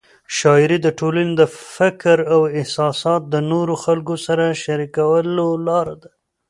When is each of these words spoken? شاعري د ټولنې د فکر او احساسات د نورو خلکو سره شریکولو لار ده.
شاعري 0.37 0.77
د 0.83 0.87
ټولنې 0.99 1.33
د 1.39 1.41
فکر 1.75 2.17
او 2.33 2.41
احساسات 2.57 3.21
د 3.33 3.35
نورو 3.51 3.73
خلکو 3.85 4.15
سره 4.25 4.45
شریکولو 4.63 5.47
لار 5.67 5.87
ده. 6.01 6.11